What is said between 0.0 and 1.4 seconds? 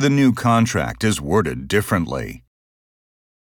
The new contract is